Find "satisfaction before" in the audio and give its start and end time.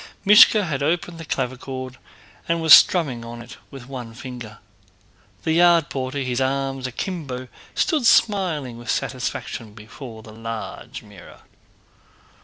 8.89-10.23